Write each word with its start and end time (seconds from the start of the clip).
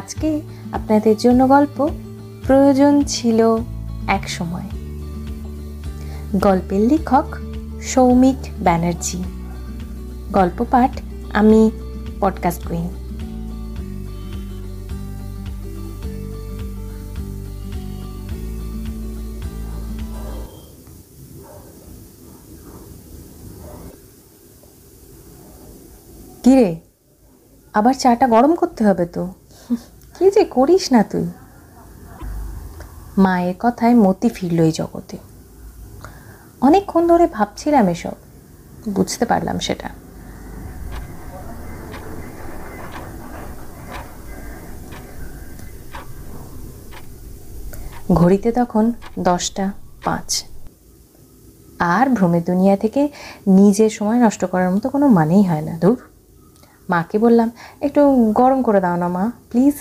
আজকে 0.00 0.40
আপনাদের 0.72 1.16
জন্য 1.16 1.48
গল্প 1.48 1.88
প্রয়োজন 2.46 3.02
ছিল 3.02 3.56
এক 4.06 4.28
সময়। 4.28 4.68
গল্পের 6.34 6.80
লেখক 6.80 7.24
সৌমিক 7.82 8.36
ব্যানার্জি। 8.60 9.24
গল্প 10.32 10.64
পাঠ 10.70 11.00
আমি 11.32 11.70
পডকাস্ট 12.20 12.68
কুইন। 12.68 12.88
কিরে? 26.42 26.80
আবার 27.74 27.94
চাটা 27.94 28.28
গরম 28.28 28.54
করতে 28.54 28.84
হবে 28.84 29.06
তো? 29.06 29.32
কি 30.20 30.30
যে 30.30 30.44
করিস 30.44 30.84
না 30.92 31.02
তুই? 31.02 31.26
মায়ের 33.24 33.54
কথায় 33.58 33.94
মতি 33.94 34.28
ফিরল 34.28 34.60
এই 34.66 34.72
জগতে। 34.72 35.16
অনেকক্ষণ 36.60 37.02
ধরে 37.08 37.26
ভাবছিলাম 37.26 37.86
এসব, 37.94 38.16
বুঝতে 38.96 39.24
পারলাম 39.24 39.56
সেটা। 39.66 39.88
ঘড়িতে 48.18 48.52
তখন 48.52 48.84
দশটা 49.18 49.66
পাঁচ। 50.04 50.44
আর 51.78 52.06
ভ্রমের 52.08 52.44
দুনিয়া 52.44 52.76
থেকে 52.76 53.02
নিজের 53.60 53.90
সময় 53.90 54.18
নষ্ট 54.24 54.42
করার 54.44 54.70
মতো 54.74 54.86
কোনো 54.94 55.06
মানেই 55.18 55.42
হয় 55.42 55.64
না 55.68 55.74
ধুর 55.78 55.98
মাকে 56.92 57.16
বললাম, 57.18 57.48
একটু 57.80 58.00
গরম 58.40 58.62
করে 58.62 58.80
দাও 58.80 58.96
না 58.96 59.08
মা, 59.08 59.24
প্লিজ। 59.50 59.76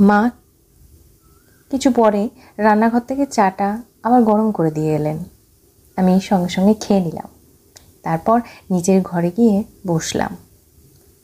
মা, 0.00 0.30
কিছু 1.70 1.90
পরে 1.90 2.28
রান্নাঘর 2.56 3.00
থেকে 3.00 3.26
চাটা 3.26 3.82
আবার 4.02 4.22
গরম 4.22 4.52
করে 4.52 4.70
দিয়ে 4.70 4.94
এলেন। 4.94 5.18
আমি 5.96 6.20
সঙ্গে 6.20 6.48
সঙ্গে 6.48 6.74
খেয়ে 6.74 7.00
নিলাম। 7.00 7.28
তারপর 8.02 8.40
নিজের 8.70 9.02
ঘরে 9.02 9.30
গিয়ে 9.36 9.64
বসলাম। 9.86 10.36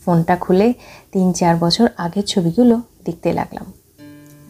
ফোনটা 0.05 0.37
খুলে 0.37 0.75
তিন 1.13 1.33
চার 1.33 1.57
বছর 1.57 1.89
আগের 1.97 2.25
ছবিগুলো 2.25 2.81
দেখতে 3.05 3.33
লাগলাম। 3.33 3.73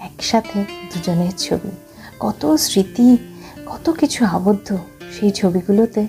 একসাথে 0.01 0.63
দুজনের 0.63 1.33
ছবি। 1.39 1.71
কত 2.21 2.55
স্মৃতি, 2.55 3.17
কত 3.67 3.91
কিছু 3.91 4.25
আবদ্ধ 4.25 4.79
সেই 5.21 5.31
ছবিগুলোতে 5.31 6.07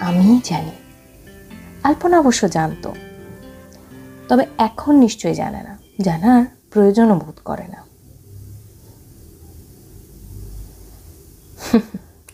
আমিই 0.00 0.40
জানি। 0.44 0.70
আলপনা 1.82 2.18
অবশ্য 2.18 2.50
জানতো। 2.50 2.94
তবে 4.28 4.46
এখন 4.58 4.96
নিশ্চয়ই 4.96 5.34
জানে 5.34 5.62
না। 5.62 5.78
জানার 6.00 6.57
প্রয়োজনও 6.70 7.14
বোধ 7.14 7.38
করে 7.44 7.68
না। 7.68 7.88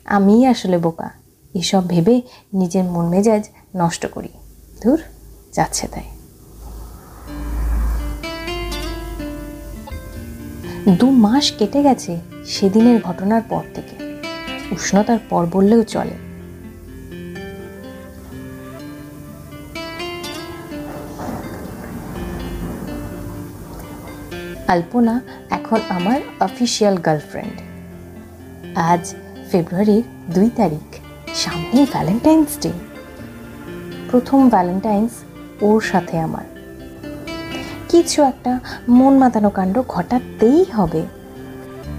আমি 0.04 0.46
আসলে 0.46 0.78
বোকা। 0.78 1.10
এসব 1.54 1.88
ভেবে 1.88 2.22
নিজের 2.54 2.84
মন 2.84 3.08
মেজাজ 3.08 3.48
নষ্ট 3.76 4.06
করি। 4.06 4.28
ধুর, 4.82 5.00
যাচ্ছে 5.52 5.88
তাই। 5.88 6.04
দু 10.96 11.10
মাস 11.10 11.52
কেটে 11.52 11.82
গেছে 11.82 12.20
সেদিনের 12.46 13.02
ঘটনার 13.02 13.42
পর 13.48 13.62
থেকে। 13.74 14.20
উষ্ণতার 14.74 15.18
পর 15.30 15.46
বললেও 15.46 15.82
চলে। 15.82 16.23
আলপনা 24.68 25.20
এখন 25.50 25.80
আমার 25.88 26.20
অফিসিয়াল 26.40 26.96
গার্লফ্রেন্ড 26.96 27.56
আজ 28.78 29.14
ফেব্রুয়ারির 29.50 30.02
দুই 30.34 30.50
তারিখ, 30.56 30.86
সামনেই 31.34 31.86
ভ্যালেন্টাইন্স 31.92 32.48
ডে 32.60 32.72
প্রথম 34.10 34.48
ভ্যালেন্টাইন্স 34.48 35.10
ওর 35.62 35.80
সাথে 35.80 36.18
আমার। 36.18 36.44
কিছু 37.88 38.22
একটা 38.22 38.60
মন 38.88 39.18
মাতানো 39.18 39.50
কাণ্ড 39.50 39.82
ঘটাতেই 39.88 40.64
হবে। 40.72 41.02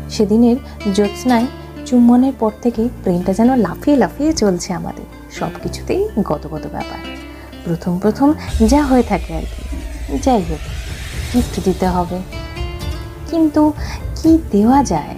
সেদিনের 0.10 0.56
জ্যোৎস্নায় 0.94 1.48
চুম্বনের 1.86 2.34
পর 2.40 2.52
থেকে 2.62 2.90
প্রেমটা 3.04 3.34
যেন 3.34 3.56
লাফিয়ে 3.56 3.98
লাফিয়ে 3.98 4.34
চলছে 4.34 4.74
আমাদের। 4.74 5.06
সব 5.32 5.50
কিছুতেই 5.64 6.10
গত 6.24 6.48
গত 6.48 6.68
ব্যাপার। 6.72 7.00
প্রথম 7.66 8.00
প্রথম 8.00 8.34
যা 8.68 8.84
হয়ে 8.84 9.04
থাকে 9.04 9.34
আর 9.34 9.42
কি। 9.42 9.64
যাই 10.18 10.42
হোক 10.50 10.60
গিফট 11.34 11.64
দিতে 11.64 11.88
হবে। 11.88 12.45
কিন্তু 13.36 13.64
কি 14.18 14.32
দেওয়া 14.52 14.80
যায়? 14.92 15.16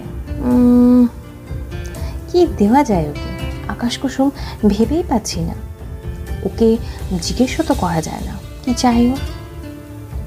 কি 2.28 2.40
দেওয়া 2.60 2.80
যায় 2.90 3.06
ওকে? 3.12 3.30
আকাশ 3.74 3.94
কুসুম 4.02 4.28
ভেবেই 4.72 5.02
পাচ্ছি 5.10 5.38
না। 5.48 5.56
ওকে 6.46 6.68
জিজ্ঞেসও 7.24 7.62
তো 7.68 7.74
করা 7.82 8.00
যায় 8.08 8.22
না। 8.28 8.34
কি 8.62 8.72
চাই 8.82 9.00
ওর 9.12 9.20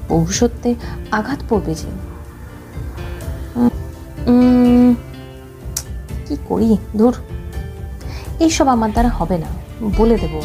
ভবিষ্যতে 0.08 0.70
আঘাত 1.18 1.40
পড়বে 1.48 1.72
যে। 1.80 1.88
কি 6.26 6.34
করি? 6.48 6.70
ধুর। 6.98 7.14
এইসব 8.44 8.66
আমার 8.74 8.90
দ্বারা 8.94 9.10
হবে 9.18 9.36
না, 9.44 9.50
বলে 9.98 10.16
দেবো 10.22 10.40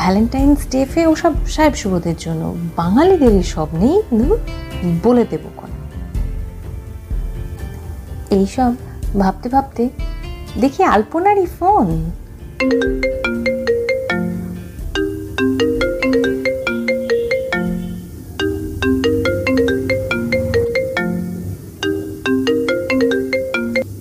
ভ্যালেন্টাইন্স 0.00 0.58
ডে 0.72 0.80
ফে 0.92 1.00
ওসব 1.12 1.32
সাহেব 1.54 1.74
শুভদের 1.80 2.16
জন্য 2.24 2.42
বাঙালিদের 2.80 3.34
সব 3.54 3.68
নেই 3.82 3.96
বলে 5.04 5.24
দেবো 5.32 5.48
এইসব 8.30 8.72
ভাবতে 9.18 9.48
ভাবতে 9.48 9.88
দেখি 10.60 10.82
আলপনারই 10.82 11.46
ফোন। 11.46 12.10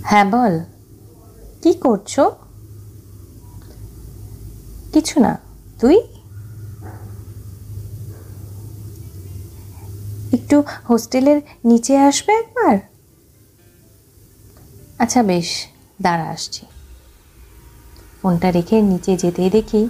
হ্যাঁ 0.04 0.26
বল। 0.32 0.60
কি 1.62 1.74
করছ? 1.74 2.20
কিছু 4.94 5.20
না। 5.20 5.38
তুই? 5.80 6.02
একটু 10.34 10.64
হোস্টেলের 10.90 11.42
নিচে 11.66 11.98
আসবে 11.98 12.34
একবার? 12.34 12.95
আচ্ছা 15.00 15.24
বেশ, 15.24 15.68
দাঁড়া, 16.02 16.26
আসছি। 16.30 16.66
ফোনটা 18.22 18.52
রেখে 18.52 18.82
নিচে 18.82 19.18
যেতে 19.18 19.50
দেখি 19.50 19.90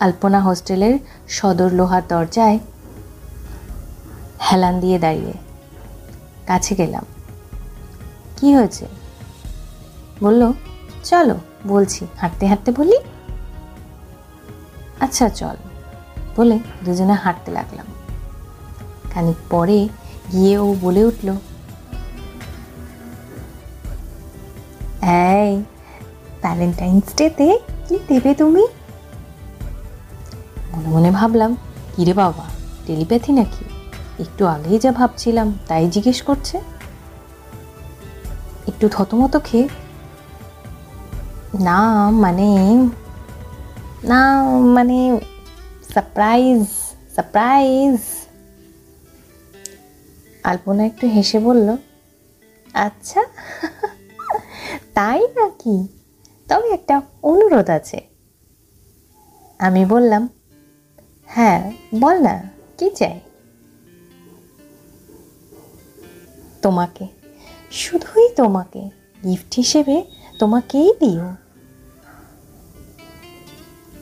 আলপনা 0.00 0.40
হোস্টেলের 0.40 0.98
সদর 1.28 1.70
লোহার 1.72 2.02
দরজায় 2.08 2.58
হেলান 4.50 4.80
দিয়ে 4.80 4.98
দাঁড়িয়ে। 4.98 5.32
কাছে 6.46 6.74
গেলাম। 6.74 7.04
কি 8.36 8.54
হয়েছে? 8.54 8.86
বলল, 10.20 10.52
চলো, 11.04 11.36
বলছি, 11.66 12.06
হাঁটতে 12.16 12.46
হাঁটতে 12.46 12.72
বলি? 12.72 12.98
আচ্ছা 15.00 15.28
চল, 15.28 15.56
বলে 16.36 16.58
দুজনে 16.84 17.12
হাঁটতে 17.12 17.50
লাগলাম। 17.50 17.86
খানিক 19.12 19.36
পরে 19.50 19.88
গিয়ে 20.32 20.58
ও 20.58 20.74
বলে 20.80 21.04
উঠল 21.04 21.34
এই 25.02 25.50
ভ্যালেন্টাইন্স 26.42 27.06
ডেতে 27.16 27.48
কি 27.86 27.96
দেবে 28.08 28.32
তুমি? 28.34 28.64
মনে 30.72 30.88
মনে 30.94 31.10
ভাবলাম, 31.10 31.50
কিরে 31.94 32.14
বাবা, 32.14 32.44
টেলিপ্যাথি 32.86 33.32
নাকি? 33.32 33.64
একটু 34.22 34.42
আগেই 34.46 34.78
যা 34.78 34.90
ভাবছিলাম, 34.92 35.48
তাই 35.68 35.82
জিজ্ঞেস 35.90 36.18
করছে। 36.22 36.56
একটু 38.70 38.86
থতমতো 38.88 39.38
খেয়ে, 39.40 39.66
না 41.66 41.78
মানে 42.24 42.48
না 44.10 44.20
মানে 44.76 44.98
সারপ্রাইজ 45.94 46.62
সারপ্রাইজ 47.16 47.98
আলপনা 50.44 50.82
একটু 50.84 51.04
হেসে 51.14 51.38
বলল 51.38 51.68
আচ্ছা 52.74 53.20
তাই 54.94 55.20
নাকি? 55.20 55.88
তবে 56.48 56.68
একটা 56.68 57.02
অনুরোধ 57.22 57.70
আছে। 57.70 58.00
আমি 59.58 59.86
বললাম 59.86 60.28
হ্যাঁ 61.26 61.72
বল 62.00 62.22
না, 62.22 62.42
কি 62.78 62.90
চাই? 62.90 63.20
তোমাকে, 66.62 67.06
শুধুই 67.70 68.28
তোমাকে 68.36 68.90
গিফট 69.24 69.54
হিসেবে 69.54 70.04
তোমাকেই 70.38 70.94
দিও। 71.00 71.34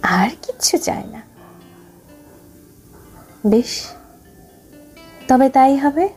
আর 0.03 0.31
কিচ্ছু 0.43 0.79
চাই 0.79 1.05
না। 1.07 1.23
বেশ, 3.47 3.87
তবে 5.29 5.49
তাই 5.49 5.77
হবে। 5.77 6.09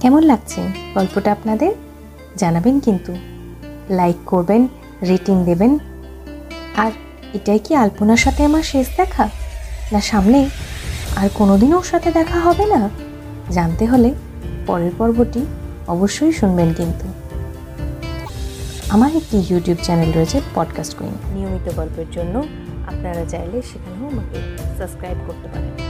কেমন 0.00 0.22
লাগছে 0.22 0.60
গল্পটা 0.94 1.32
আপনাদের? 1.32 1.72
জানাবেন 2.36 2.80
কিন্তু। 2.80 3.16
লাইক 3.90 4.16
করবেন 4.26 4.68
রেটিং 5.02 5.44
দেবেন। 5.44 5.78
আর 6.76 6.90
এটাই 7.34 7.58
কি 7.58 7.74
আলপনার 7.74 8.16
সাথে 8.16 8.44
আমার 8.44 8.62
শেষ 8.62 8.86
দেখা? 8.96 9.28
না 9.92 10.00
সামনে? 10.00 10.48
আর 11.16 11.28
কোনোদিন 11.34 11.74
ওর 11.74 11.82
সাথে 11.82 12.12
দেখা 12.12 12.38
হবে 12.38 12.66
না? 12.66 12.90
জানতে 13.50 13.86
হলে 13.86 14.14
পরের 14.66 14.90
পর্বটি 14.98 15.46
অবশ্যই 15.88 16.32
শুনবেন 16.32 16.74
কিন্তু। 16.74 17.06
আমার 18.88 19.16
একটি 19.16 19.36
ইউটিউব 19.50 19.78
চ্যানেল 19.82 20.12
রয়েছে 20.12 20.40
পডকাস্ট 20.54 20.98
কুইন 20.98 21.12
নিয়মিত 21.34 21.72
গল্পের 21.76 22.10
জন্য 22.12 22.38
আপনারা 22.86 23.24
চাইলে 23.28 23.62
সেখানেও 23.62 24.10
আমাকে 24.10 24.56
সাবস্ক্রাইব 24.78 25.16
করতে 25.26 25.48
পারেন। 25.48 25.87